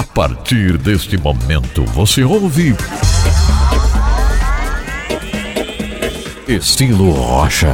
A 0.00 0.02
partir 0.02 0.78
deste 0.78 1.18
momento 1.18 1.84
você 1.84 2.24
ouve. 2.24 2.74
Estilo 6.48 7.10
Rocha. 7.10 7.70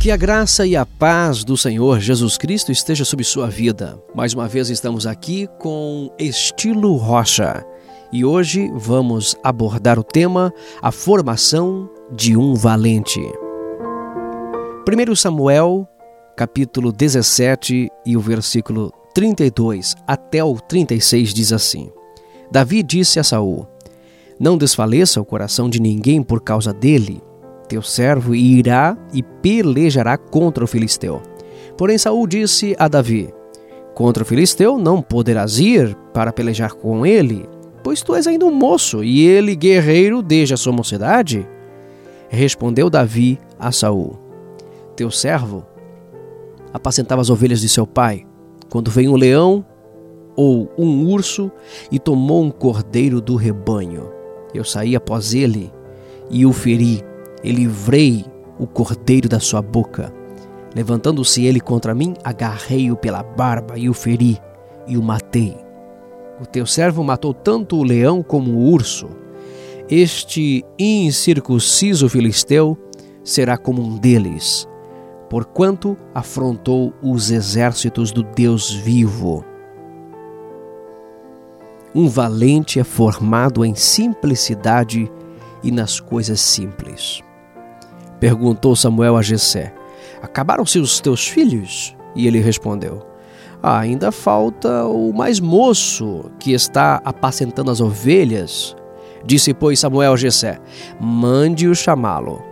Que 0.00 0.12
a 0.12 0.16
graça 0.16 0.64
e 0.64 0.76
a 0.76 0.86
paz 0.86 1.42
do 1.42 1.56
Senhor 1.56 1.98
Jesus 1.98 2.38
Cristo 2.38 2.70
esteja 2.70 3.04
sobre 3.04 3.24
sua 3.24 3.48
vida. 3.48 4.00
Mais 4.14 4.32
uma 4.32 4.46
vez 4.46 4.70
estamos 4.70 5.08
aqui 5.08 5.48
com 5.58 6.08
Estilo 6.16 6.94
Rocha 6.94 7.66
e 8.12 8.24
hoje 8.24 8.70
vamos 8.76 9.34
abordar 9.42 9.98
o 9.98 10.04
tema 10.04 10.52
A 10.80 10.92
formação 10.92 11.90
de 12.12 12.36
um 12.36 12.54
valente. 12.54 13.20
1 14.86 15.16
Samuel, 15.16 15.88
capítulo 16.36 16.92
17 16.92 17.88
e 18.04 18.16
o 18.16 18.20
versículo 18.20 18.92
32 19.14 19.94
até 20.06 20.42
o 20.42 20.54
36 20.54 21.32
diz 21.32 21.52
assim: 21.52 21.90
Davi 22.50 22.82
disse 22.82 23.18
a 23.18 23.24
Saul: 23.24 23.66
Não 24.38 24.56
desfaleça 24.56 25.20
o 25.20 25.24
coração 25.24 25.68
de 25.68 25.80
ninguém 25.80 26.22
por 26.22 26.40
causa 26.40 26.72
dele 26.72 27.22
teu 27.68 27.82
servo 27.82 28.34
irá 28.34 28.96
e 29.12 29.22
pelejará 29.22 30.16
contra 30.16 30.64
o 30.64 30.66
filisteu. 30.66 31.20
Porém 31.76 31.98
Saul 31.98 32.26
disse 32.26 32.76
a 32.78 32.88
Davi: 32.88 33.32
Contra 33.94 34.22
o 34.22 34.26
filisteu 34.26 34.78
não 34.78 35.02
poderás 35.02 35.58
ir 35.58 35.94
para 36.12 36.32
pelejar 36.32 36.74
com 36.74 37.06
ele, 37.06 37.48
pois 37.82 38.02
tu 38.02 38.14
és 38.14 38.26
ainda 38.26 38.46
um 38.46 38.54
moço 38.54 39.02
e 39.02 39.26
ele 39.26 39.56
guerreiro 39.56 40.22
desde 40.22 40.54
a 40.54 40.56
sua 40.56 40.72
mocidade. 40.72 41.46
Respondeu 42.28 42.90
Davi 42.90 43.38
a 43.58 43.72
Saul: 43.72 44.18
Teu 44.94 45.10
servo 45.10 45.64
apacentava 46.74 47.22
as 47.22 47.30
ovelhas 47.30 47.60
de 47.60 47.68
seu 47.68 47.86
pai, 47.86 48.26
quando 48.68 48.90
veio 48.90 49.12
um 49.12 49.16
leão 49.16 49.64
ou 50.36 50.68
um 50.76 51.06
urso 51.06 51.52
e 51.90 52.00
tomou 52.00 52.42
um 52.42 52.50
cordeiro 52.50 53.20
do 53.20 53.36
rebanho. 53.36 54.10
Eu 54.52 54.64
saí 54.64 54.96
após 54.96 55.32
ele 55.32 55.72
e 56.28 56.44
o 56.44 56.52
feri 56.52 57.00
e 57.44 57.52
livrei 57.52 58.24
o 58.58 58.66
cordeiro 58.66 59.28
da 59.28 59.38
sua 59.38 59.62
boca. 59.62 60.12
Levantando-se 60.74 61.44
ele 61.44 61.60
contra 61.60 61.94
mim, 61.94 62.14
agarrei-o 62.24 62.96
pela 62.96 63.22
barba 63.22 63.78
e 63.78 63.88
o 63.88 63.94
feri 63.94 64.36
e 64.88 64.96
o 64.96 65.02
matei. 65.02 65.56
O 66.40 66.46
teu 66.46 66.66
servo 66.66 67.04
matou 67.04 67.32
tanto 67.32 67.76
o 67.76 67.84
leão 67.84 68.20
como 68.20 68.50
o 68.50 68.72
urso. 68.72 69.08
Este 69.88 70.64
incircunciso 70.76 72.08
filisteu 72.08 72.76
será 73.22 73.56
como 73.56 73.80
um 73.80 73.96
deles, 73.96 74.66
porquanto 75.28 75.96
afrontou 76.14 76.92
os 77.02 77.30
exércitos 77.30 78.12
do 78.12 78.22
Deus 78.22 78.72
vivo. 78.72 79.44
Um 81.94 82.08
valente 82.08 82.80
é 82.80 82.84
formado 82.84 83.64
em 83.64 83.74
simplicidade 83.74 85.10
e 85.62 85.70
nas 85.70 86.00
coisas 86.00 86.40
simples. 86.40 87.22
Perguntou 88.18 88.74
Samuel 88.74 89.16
a 89.16 89.22
Jessé: 89.22 89.72
Acabaram-se 90.20 90.78
os 90.78 91.00
teus 91.00 91.28
filhos? 91.28 91.96
E 92.16 92.26
ele 92.26 92.40
respondeu: 92.40 93.06
ah, 93.62 93.78
Ainda 93.78 94.12
falta 94.12 94.84
o 94.84 95.12
mais 95.12 95.40
moço 95.40 96.30
que 96.38 96.52
está 96.52 97.00
apacentando 97.04 97.70
as 97.70 97.80
ovelhas. 97.80 98.76
Disse, 99.24 99.54
pois, 99.54 99.80
Samuel 99.80 100.12
a 100.12 100.16
Jessé: 100.16 100.58
Mande-o 101.00 101.74
chamá-lo, 101.74 102.42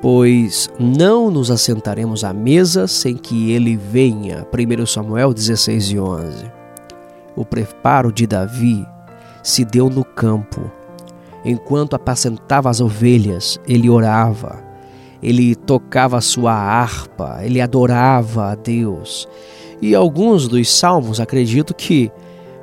pois 0.00 0.68
não 0.78 1.30
nos 1.30 1.50
assentaremos 1.50 2.24
à 2.24 2.32
mesa 2.32 2.86
sem 2.86 3.16
que 3.16 3.52
ele 3.52 3.76
venha. 3.76 4.46
1 4.52 4.86
Samuel 4.86 5.32
16 5.34 5.90
e 5.90 5.98
11. 5.98 6.50
O 7.36 7.44
preparo 7.44 8.12
de 8.12 8.26
Davi 8.26 8.86
se 9.42 9.64
deu 9.64 9.88
no 9.88 10.04
campo. 10.04 10.70
Enquanto 11.44 11.94
apacentava 11.94 12.68
as 12.68 12.80
ovelhas, 12.80 13.58
ele 13.66 13.88
orava 13.88 14.70
ele 15.22 15.54
tocava 15.54 16.16
a 16.16 16.20
sua 16.20 16.52
harpa, 16.52 17.40
ele 17.42 17.60
adorava 17.60 18.52
a 18.52 18.54
Deus. 18.54 19.28
E 19.80 19.94
alguns 19.94 20.48
dos 20.48 20.70
salmos 20.70 21.20
acredito 21.20 21.74
que 21.74 22.10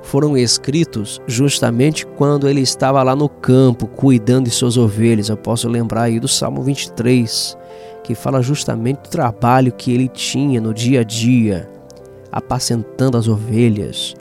foram 0.07 0.37
escritos 0.37 1.21
justamente 1.27 2.05
quando 2.05 2.47
ele 2.47 2.61
estava 2.61 3.03
lá 3.03 3.13
no 3.13 3.27
campo 3.27 3.87
cuidando 3.87 4.45
de 4.45 4.51
suas 4.51 4.77
ovelhas. 4.77 5.27
Eu 5.27 5.35
posso 5.35 5.67
lembrar 5.67 6.03
aí 6.03 6.17
do 6.17 6.29
Salmo 6.29 6.61
23, 6.61 7.57
que 8.03 8.15
fala 8.15 8.41
justamente 8.41 9.01
do 9.01 9.09
trabalho 9.09 9.73
que 9.73 9.93
ele 9.93 10.07
tinha 10.07 10.61
no 10.61 10.73
dia 10.73 11.01
a 11.01 11.03
dia, 11.03 11.69
apacentando 12.31 13.17
as 13.17 13.27
ovelhas. 13.27 14.15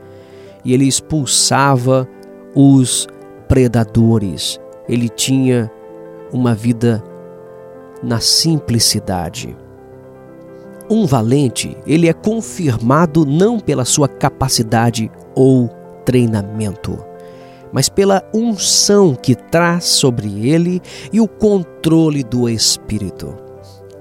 E 0.64 0.74
ele 0.74 0.86
expulsava 0.86 2.08
os 2.52 3.06
predadores. 3.46 4.60
Ele 4.88 5.08
tinha 5.08 5.70
uma 6.32 6.52
vida 6.52 7.02
na 8.02 8.18
simplicidade. 8.18 9.56
Um 10.90 11.06
valente, 11.06 11.76
ele 11.86 12.08
é 12.08 12.12
confirmado 12.12 13.24
não 13.24 13.60
pela 13.60 13.84
sua 13.84 14.08
capacidade 14.08 15.10
ou 15.34 15.75
treinamento, 16.06 16.98
mas 17.70 17.90
pela 17.90 18.22
unção 18.32 19.14
que 19.14 19.34
traz 19.34 19.84
sobre 19.84 20.48
ele 20.48 20.80
e 21.12 21.20
o 21.20 21.28
controle 21.28 22.22
do 22.22 22.48
espírito. 22.48 23.36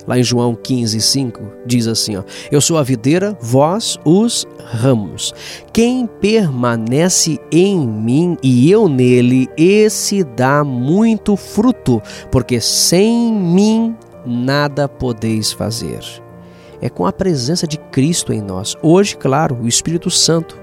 Lá 0.07 0.19
em 0.19 0.23
João 0.23 0.53
15, 0.53 1.01
5, 1.01 1.41
diz 1.65 1.87
assim: 1.87 2.15
ó, 2.15 2.23
Eu 2.51 2.61
sou 2.61 2.77
a 2.77 2.83
videira, 2.83 3.35
vós 3.41 3.97
os 4.05 4.45
ramos. 4.63 5.33
Quem 5.73 6.05
permanece 6.05 7.39
em 7.51 7.87
mim 7.87 8.37
e 8.43 8.69
eu 8.69 8.87
nele, 8.87 9.49
esse 9.57 10.23
dá 10.23 10.63
muito 10.63 11.35
fruto, 11.35 12.01
porque 12.31 12.61
sem 12.61 13.33
mim 13.33 13.95
nada 14.23 14.87
podeis 14.87 15.51
fazer. 15.51 16.01
É 16.79 16.89
com 16.89 17.07
a 17.07 17.11
presença 17.11 17.65
de 17.65 17.77
Cristo 17.77 18.31
em 18.31 18.41
nós. 18.41 18.75
Hoje, 18.83 19.17
claro, 19.17 19.57
o 19.59 19.67
Espírito 19.67 20.11
Santo 20.11 20.55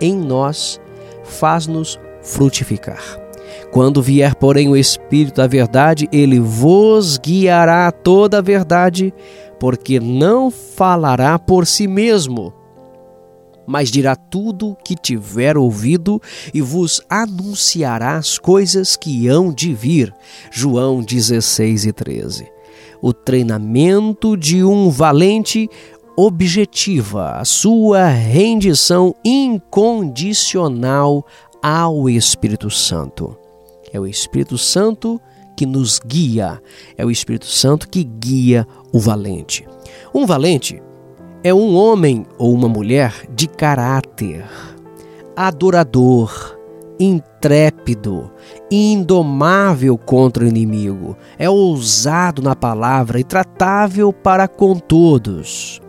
em 0.00 0.16
nós 0.16 0.80
faz-nos 1.30 1.98
frutificar. 2.22 3.02
Quando 3.70 4.02
vier, 4.02 4.34
porém, 4.34 4.68
o 4.68 4.76
Espírito 4.76 5.36
da 5.36 5.46
Verdade, 5.46 6.08
ele 6.12 6.40
vos 6.40 7.18
guiará 7.18 7.90
toda 7.90 8.38
a 8.38 8.42
verdade, 8.42 9.12
porque 9.58 10.00
não 10.00 10.50
falará 10.50 11.38
por 11.38 11.66
si 11.66 11.86
mesmo, 11.86 12.52
mas 13.66 13.90
dirá 13.90 14.16
tudo 14.16 14.76
que 14.82 14.94
tiver 14.94 15.58
ouvido 15.58 16.20
e 16.54 16.62
vos 16.62 17.02
anunciará 17.08 18.16
as 18.16 18.38
coisas 18.38 18.96
que 18.96 19.28
hão 19.28 19.52
de 19.52 19.74
vir. 19.74 20.14
João 20.50 21.02
16 21.02 21.84
e 21.84 21.92
13. 21.92 22.48
O 23.02 23.12
treinamento 23.12 24.38
de 24.38 24.64
um 24.64 24.88
valente 24.88 25.68
objetiva 26.20 27.36
a 27.36 27.44
sua 27.44 28.08
rendição 28.08 29.14
incondicional 29.24 31.24
ao 31.62 32.10
Espírito 32.10 32.68
Santo. 32.70 33.38
É 33.92 34.00
o 34.00 34.06
Espírito 34.06 34.58
Santo 34.58 35.20
que 35.56 35.64
nos 35.64 36.00
guia, 36.04 36.60
é 36.96 37.06
o 37.06 37.10
Espírito 37.12 37.46
Santo 37.46 37.88
que 37.88 38.02
guia 38.02 38.66
o 38.92 38.98
valente. 38.98 39.64
Um 40.12 40.26
valente 40.26 40.82
é 41.44 41.54
um 41.54 41.76
homem 41.76 42.26
ou 42.36 42.52
uma 42.52 42.68
mulher 42.68 43.14
de 43.32 43.46
caráter, 43.46 44.44
adorador, 45.36 46.58
intrépido, 46.98 48.28
indomável 48.68 49.96
contra 49.96 50.42
o 50.42 50.48
inimigo, 50.48 51.16
é 51.38 51.48
ousado 51.48 52.42
na 52.42 52.56
palavra 52.56 53.20
e 53.20 53.24
tratável 53.24 54.12
para 54.12 54.48
com 54.48 54.74
todos 54.74 55.80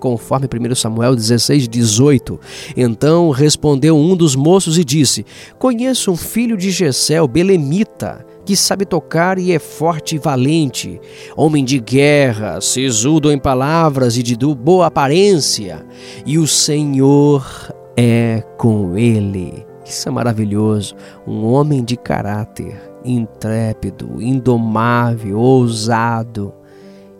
conforme 0.00 0.48
1 0.48 0.74
Samuel 0.74 1.14
16, 1.14 1.68
18. 1.68 2.40
Então 2.76 3.30
respondeu 3.30 3.96
um 3.96 4.16
dos 4.16 4.34
moços 4.34 4.78
e 4.78 4.84
disse: 4.84 5.24
Conheço 5.58 6.10
um 6.10 6.16
filho 6.16 6.56
de 6.56 6.70
Jessé, 6.70 7.24
belemita, 7.28 8.26
que 8.44 8.56
sabe 8.56 8.84
tocar 8.84 9.38
e 9.38 9.52
é 9.52 9.58
forte 9.58 10.16
e 10.16 10.18
valente, 10.18 11.00
homem 11.36 11.64
de 11.64 11.78
guerra, 11.78 12.60
sisudo 12.60 13.30
em 13.30 13.38
palavras 13.38 14.16
e 14.16 14.22
de 14.22 14.36
boa 14.36 14.86
aparência, 14.86 15.86
e 16.26 16.38
o 16.38 16.46
Senhor 16.46 17.46
é 17.96 18.42
com 18.56 18.96
ele. 18.96 19.64
Isso 19.84 20.08
é 20.08 20.12
maravilhoso. 20.12 20.94
Um 21.26 21.44
homem 21.46 21.84
de 21.84 21.96
caráter, 21.96 22.80
intrépido, 23.04 24.22
indomável, 24.22 25.38
ousado. 25.38 26.54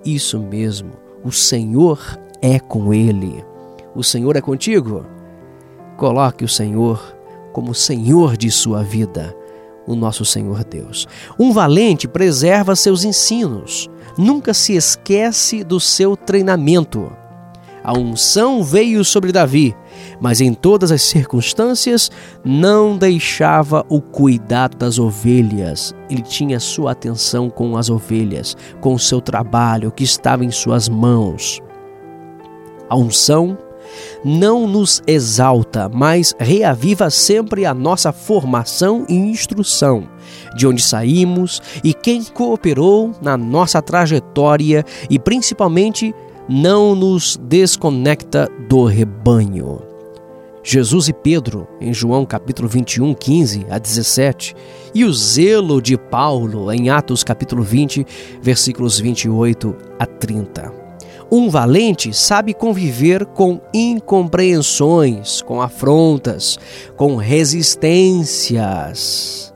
Isso 0.04 0.38
mesmo, 0.38 0.92
o 1.24 1.32
Senhor 1.32 1.98
é 2.42 2.58
com 2.58 2.92
ele. 2.92 3.44
O 3.94 4.02
Senhor 4.02 4.36
é 4.36 4.40
contigo? 4.40 5.04
Coloque 5.96 6.44
o 6.44 6.48
Senhor 6.48 7.16
como 7.52 7.74
Senhor 7.74 8.36
de 8.36 8.50
sua 8.50 8.82
vida, 8.82 9.36
o 9.86 9.94
nosso 9.94 10.24
Senhor 10.24 10.64
Deus. 10.64 11.06
Um 11.38 11.52
valente 11.52 12.06
preserva 12.06 12.76
seus 12.76 13.04
ensinos, 13.04 13.90
nunca 14.16 14.54
se 14.54 14.74
esquece 14.74 15.64
do 15.64 15.80
seu 15.80 16.16
treinamento. 16.16 17.10
A 17.82 17.98
unção 17.98 18.62
veio 18.62 19.02
sobre 19.04 19.32
Davi, 19.32 19.74
mas 20.20 20.40
em 20.40 20.52
todas 20.52 20.92
as 20.92 21.00
circunstâncias 21.00 22.10
não 22.44 22.96
deixava 22.96 23.84
o 23.88 24.02
cuidado 24.02 24.76
das 24.76 24.98
ovelhas. 24.98 25.94
Ele 26.10 26.22
tinha 26.22 26.60
sua 26.60 26.92
atenção 26.92 27.48
com 27.48 27.78
as 27.78 27.88
ovelhas, 27.88 28.54
com 28.80 28.94
o 28.94 28.98
seu 28.98 29.20
trabalho 29.20 29.90
que 29.90 30.04
estava 30.04 30.44
em 30.44 30.50
suas 30.50 30.90
mãos. 30.90 31.60
A 32.90 32.96
unção 32.96 33.56
não 34.24 34.66
nos 34.66 35.02
exalta, 35.06 35.88
mas 35.88 36.34
reaviva 36.38 37.08
sempre 37.10 37.64
a 37.64 37.72
nossa 37.72 38.12
formação 38.12 39.06
e 39.08 39.14
instrução, 39.14 40.08
de 40.56 40.66
onde 40.66 40.82
saímos 40.82 41.62
e 41.82 41.94
quem 41.94 42.22
cooperou 42.22 43.12
na 43.22 43.36
nossa 43.36 43.80
trajetória 43.80 44.84
e 45.08 45.18
principalmente 45.18 46.14
não 46.48 46.94
nos 46.94 47.36
desconecta 47.36 48.50
do 48.68 48.84
rebanho. 48.84 49.82
Jesus 50.62 51.08
e 51.08 51.12
Pedro, 51.12 51.66
em 51.80 51.94
João 51.94 52.26
capítulo 52.26 52.68
21, 52.68 53.14
15 53.14 53.66
a 53.70 53.78
17, 53.78 54.54
e 54.94 55.04
o 55.04 55.12
zelo 55.12 55.80
de 55.80 55.96
Paulo, 55.96 56.70
em 56.70 56.90
Atos 56.90 57.24
capítulo 57.24 57.62
20, 57.62 58.06
versículos 58.42 59.00
28 59.00 59.74
a 59.98 60.04
30. 60.04 60.79
Um 61.32 61.48
valente 61.48 62.12
sabe 62.12 62.52
conviver 62.52 63.24
com 63.24 63.60
incompreensões, 63.72 65.40
com 65.42 65.62
afrontas, 65.62 66.58
com 66.96 67.14
resistências 67.16 69.50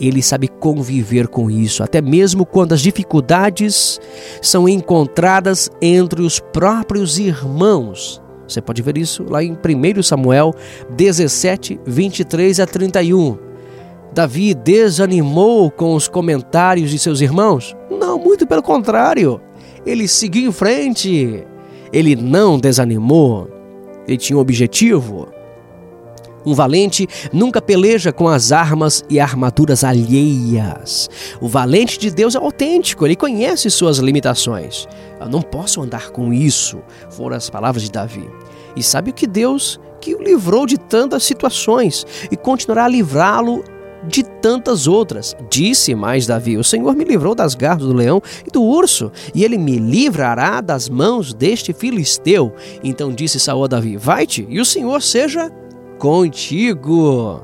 ele 0.00 0.22
sabe 0.22 0.48
conviver 0.48 1.28
com 1.28 1.50
isso, 1.50 1.82
até 1.82 2.02
mesmo 2.02 2.44
quando 2.44 2.72
as 2.72 2.80
dificuldades 2.80 4.00
são 4.42 4.68
encontradas 4.68 5.70
entre 5.80 6.22
os 6.22 6.40
próprios 6.40 7.18
irmãos. 7.18 8.20
Você 8.46 8.60
pode 8.60 8.82
ver 8.82 8.98
isso 8.98 9.24
lá 9.28 9.42
em 9.42 9.52
1 9.52 10.02
Samuel 10.02 10.52
17, 10.90 11.80
23 11.86 12.60
a 12.60 12.66
31. 12.66 13.38
Davi 14.12 14.54
desanimou 14.54 15.70
com 15.70 15.94
os 15.94 16.06
comentários 16.06 16.90
de 16.90 16.98
seus 16.98 17.20
irmãos? 17.20 17.74
Não, 17.90 18.18
muito 18.18 18.46
pelo 18.46 18.62
contrário. 18.62 19.40
Ele 19.86 20.08
seguiu 20.08 20.48
em 20.48 20.52
frente. 20.52 21.44
Ele 21.92 22.16
não 22.16 22.58
desanimou. 22.58 23.48
Ele 24.06 24.16
tinha 24.16 24.36
um 24.36 24.40
objetivo. 24.40 25.28
Um 26.46 26.52
valente 26.52 27.08
nunca 27.32 27.62
peleja 27.62 28.12
com 28.12 28.28
as 28.28 28.52
armas 28.52 29.02
e 29.08 29.18
armaduras 29.18 29.82
alheias. 29.82 31.08
O 31.40 31.48
valente 31.48 31.98
de 31.98 32.10
Deus 32.10 32.34
é 32.34 32.38
autêntico, 32.38 33.06
ele 33.06 33.16
conhece 33.16 33.70
suas 33.70 33.96
limitações. 33.96 34.86
Eu 35.18 35.28
não 35.28 35.40
posso 35.40 35.80
andar 35.80 36.10
com 36.10 36.34
isso, 36.34 36.82
foram 37.08 37.34
as 37.34 37.48
palavras 37.48 37.82
de 37.82 37.90
Davi. 37.90 38.28
E 38.76 38.82
sabe 38.82 39.10
que 39.10 39.26
Deus 39.26 39.80
que 40.04 40.14
o 40.14 40.22
livrou 40.22 40.66
de 40.66 40.76
tantas 40.76 41.24
situações 41.24 42.06
e 42.30 42.36
continuará 42.36 42.84
a 42.84 42.88
livrá-lo 42.88 43.64
de 44.08 44.22
tantas 44.22 44.86
outras. 44.86 45.36
Disse 45.50 45.94
mais 45.94 46.26
Davi: 46.26 46.56
O 46.56 46.64
Senhor 46.64 46.94
me 46.94 47.04
livrou 47.04 47.34
das 47.34 47.54
garras 47.54 47.82
do 47.82 47.92
leão 47.92 48.22
e 48.46 48.50
do 48.50 48.62
urso, 48.62 49.10
e 49.34 49.44
ele 49.44 49.58
me 49.58 49.78
livrará 49.78 50.60
das 50.60 50.88
mãos 50.88 51.32
deste 51.32 51.72
filisteu. 51.72 52.52
Então 52.82 53.12
disse 53.12 53.40
Saul 53.40 53.64
a 53.64 53.68
Davi: 53.68 53.96
Vai-te, 53.96 54.46
e 54.48 54.60
o 54.60 54.64
Senhor 54.64 55.02
seja 55.02 55.50
contigo. 55.98 57.42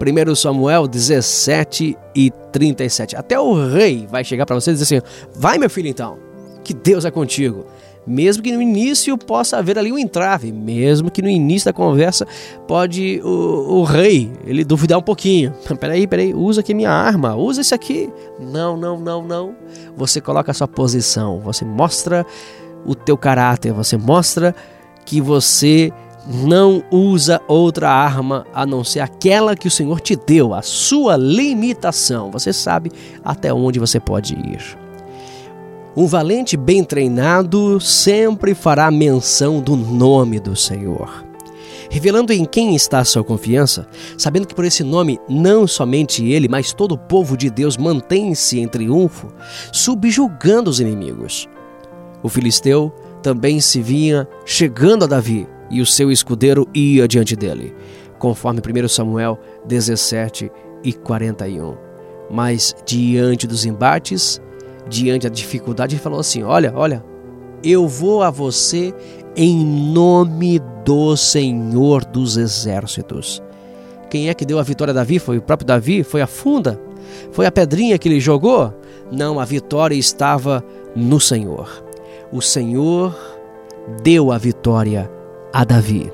1 0.00 0.34
Samuel 0.34 0.88
17 0.88 1.96
e 2.14 2.30
37. 2.52 3.16
Até 3.16 3.38
o 3.38 3.54
rei 3.68 4.06
vai 4.10 4.24
chegar 4.24 4.46
para 4.46 4.54
você 4.54 4.70
e 4.70 4.74
dizer 4.74 4.96
assim: 4.96 5.06
Vai, 5.34 5.58
meu 5.58 5.70
filho, 5.70 5.88
então, 5.88 6.18
que 6.64 6.74
Deus 6.74 7.04
é 7.04 7.10
contigo. 7.10 7.66
Mesmo 8.06 8.42
que 8.42 8.50
no 8.50 8.60
início 8.60 9.16
possa 9.16 9.58
haver 9.58 9.78
ali 9.78 9.92
um 9.92 9.98
entrave, 9.98 10.50
mesmo 10.50 11.10
que 11.10 11.22
no 11.22 11.28
início 11.28 11.66
da 11.66 11.72
conversa 11.72 12.26
pode 12.66 13.20
o, 13.22 13.78
o 13.78 13.84
rei 13.84 14.32
ele 14.44 14.64
duvidar 14.64 14.98
um 14.98 15.02
pouquinho. 15.02 15.52
Peraí, 15.78 16.06
peraí, 16.06 16.34
usa 16.34 16.60
aqui 16.60 16.74
minha 16.74 16.90
arma, 16.90 17.34
usa 17.36 17.60
isso 17.60 17.74
aqui. 17.74 18.10
Não, 18.40 18.76
não, 18.76 18.98
não, 18.98 19.22
não. 19.22 19.54
Você 19.96 20.20
coloca 20.20 20.50
a 20.50 20.54
sua 20.54 20.68
posição, 20.68 21.40
você 21.40 21.64
mostra 21.64 22.26
o 22.84 22.94
teu 22.94 23.16
caráter, 23.16 23.72
você 23.72 23.96
mostra 23.96 24.54
que 25.04 25.20
você 25.20 25.92
não 26.26 26.82
usa 26.90 27.40
outra 27.48 27.90
arma 27.90 28.46
a 28.52 28.64
não 28.64 28.84
ser 28.84 29.00
aquela 29.00 29.56
que 29.56 29.66
o 29.66 29.70
Senhor 29.70 30.00
te 30.00 30.16
deu, 30.16 30.54
a 30.54 30.62
sua 30.62 31.16
limitação. 31.16 32.30
Você 32.30 32.52
sabe 32.52 32.90
até 33.24 33.52
onde 33.52 33.78
você 33.78 33.98
pode 33.98 34.34
ir. 34.34 34.81
Um 35.94 36.06
valente 36.06 36.56
bem 36.56 36.82
treinado 36.82 37.78
sempre 37.78 38.54
fará 38.54 38.90
menção 38.90 39.60
do 39.60 39.76
nome 39.76 40.40
do 40.40 40.56
Senhor. 40.56 41.26
Revelando 41.90 42.32
em 42.32 42.46
quem 42.46 42.74
está 42.74 43.00
a 43.00 43.04
sua 43.04 43.22
confiança, 43.22 43.86
sabendo 44.16 44.46
que 44.46 44.54
por 44.54 44.64
esse 44.64 44.82
nome 44.82 45.20
não 45.28 45.66
somente 45.66 46.24
ele, 46.24 46.48
mas 46.48 46.72
todo 46.72 46.92
o 46.92 46.98
povo 46.98 47.36
de 47.36 47.50
Deus 47.50 47.76
mantém-se 47.76 48.58
em 48.58 48.66
triunfo, 48.66 49.28
subjugando 49.70 50.70
os 50.70 50.80
inimigos. 50.80 51.46
O 52.22 52.28
filisteu 52.30 52.90
também 53.22 53.60
se 53.60 53.82
vinha 53.82 54.26
chegando 54.46 55.04
a 55.04 55.06
Davi, 55.06 55.46
e 55.70 55.82
o 55.82 55.86
seu 55.86 56.10
escudeiro 56.10 56.66
ia 56.74 57.06
diante 57.06 57.36
dele, 57.36 57.74
conforme 58.18 58.60
1 58.60 58.88
Samuel 58.88 59.38
17 59.66 60.50
e 60.82 60.94
41. 60.94 61.76
Mas 62.30 62.74
diante 62.86 63.46
dos 63.46 63.66
embates, 63.66 64.40
diante 64.88 65.28
da 65.28 65.34
dificuldade, 65.34 65.94
ele 65.94 66.02
falou 66.02 66.20
assim: 66.20 66.42
Olha, 66.42 66.72
olha, 66.74 67.04
eu 67.62 67.86
vou 67.86 68.22
a 68.22 68.30
você 68.30 68.94
em 69.36 69.64
nome 69.64 70.60
do 70.84 71.16
Senhor 71.16 72.04
dos 72.04 72.36
Exércitos. 72.36 73.42
Quem 74.10 74.28
é 74.28 74.34
que 74.34 74.44
deu 74.44 74.58
a 74.58 74.62
vitória 74.62 74.90
a 74.90 74.94
Davi? 74.94 75.18
Foi 75.18 75.38
o 75.38 75.42
próprio 75.42 75.66
Davi? 75.66 76.02
Foi 76.02 76.20
a 76.20 76.26
funda? 76.26 76.78
Foi 77.30 77.46
a 77.46 77.52
pedrinha 77.52 77.98
que 77.98 78.08
ele 78.08 78.20
jogou? 78.20 78.72
Não, 79.10 79.40
a 79.40 79.44
vitória 79.44 79.94
estava 79.94 80.62
no 80.94 81.18
Senhor. 81.18 81.68
O 82.30 82.40
Senhor 82.40 83.16
deu 84.02 84.30
a 84.30 84.38
vitória 84.38 85.10
a 85.52 85.64
Davi. 85.64 86.12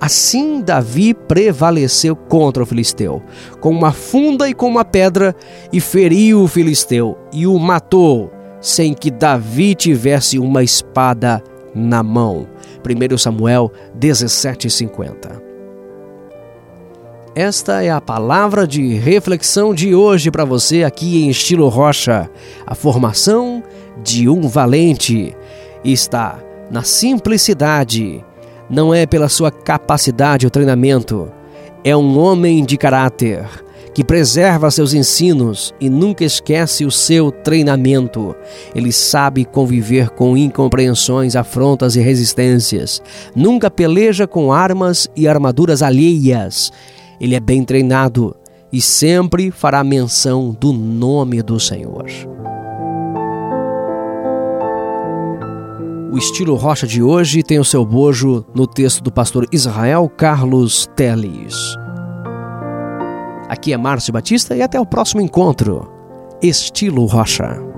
Assim 0.00 0.62
Davi 0.62 1.12
prevaleceu 1.12 2.16
contra 2.16 2.62
o 2.62 2.66
filisteu, 2.66 3.22
com 3.60 3.68
uma 3.70 3.92
funda 3.92 4.48
e 4.48 4.54
com 4.54 4.66
uma 4.66 4.84
pedra, 4.84 5.36
e 5.70 5.78
feriu 5.78 6.42
o 6.42 6.48
filisteu 6.48 7.18
e 7.30 7.46
o 7.46 7.58
matou, 7.58 8.32
sem 8.62 8.94
que 8.94 9.10
Davi 9.10 9.74
tivesse 9.74 10.38
uma 10.38 10.62
espada 10.62 11.42
na 11.74 12.02
mão. 12.02 12.46
1 12.82 13.18
Samuel 13.18 13.70
17:50. 13.94 15.50
Esta 17.34 17.82
é 17.82 17.90
a 17.90 18.00
palavra 18.00 18.66
de 18.66 18.94
reflexão 18.94 19.72
de 19.72 19.94
hoje 19.94 20.30
para 20.30 20.44
você 20.44 20.82
aqui 20.82 21.22
em 21.22 21.30
estilo 21.30 21.68
rocha. 21.68 22.28
A 22.66 22.74
formação 22.74 23.62
de 24.02 24.28
um 24.28 24.48
valente 24.48 25.36
está 25.84 26.38
na 26.70 26.82
simplicidade. 26.82 28.24
Não 28.70 28.94
é 28.94 29.04
pela 29.04 29.28
sua 29.28 29.50
capacidade 29.50 30.46
ou 30.46 30.50
treinamento. 30.50 31.30
É 31.82 31.96
um 31.96 32.18
homem 32.18 32.64
de 32.64 32.76
caráter 32.76 33.44
que 33.92 34.04
preserva 34.04 34.70
seus 34.70 34.94
ensinos 34.94 35.74
e 35.80 35.90
nunca 35.90 36.24
esquece 36.24 36.84
o 36.84 36.90
seu 36.90 37.32
treinamento. 37.32 38.34
Ele 38.74 38.92
sabe 38.92 39.44
conviver 39.44 40.10
com 40.10 40.36
incompreensões, 40.36 41.34
afrontas 41.34 41.96
e 41.96 42.00
resistências. 42.00 43.02
Nunca 43.34 43.70
peleja 43.70 44.26
com 44.26 44.52
armas 44.52 45.08
e 45.16 45.26
armaduras 45.26 45.82
alheias. 45.82 46.70
Ele 47.20 47.34
é 47.34 47.40
bem 47.40 47.64
treinado 47.64 48.36
e 48.72 48.80
sempre 48.80 49.50
fará 49.50 49.82
menção 49.82 50.56
do 50.58 50.72
nome 50.72 51.42
do 51.42 51.58
Senhor. 51.58 52.29
O 56.12 56.18
estilo 56.18 56.56
rocha 56.56 56.88
de 56.88 57.00
hoje 57.00 57.40
tem 57.40 57.60
o 57.60 57.64
seu 57.64 57.84
bojo 57.84 58.44
no 58.52 58.66
texto 58.66 59.00
do 59.00 59.12
pastor 59.12 59.46
Israel 59.52 60.08
Carlos 60.08 60.88
Teles. 60.96 61.54
Aqui 63.48 63.72
é 63.72 63.76
Márcio 63.76 64.12
Batista 64.12 64.56
e 64.56 64.62
até 64.62 64.80
o 64.80 64.84
próximo 64.84 65.20
encontro. 65.20 65.88
Estilo 66.42 67.06
Rocha. 67.06 67.69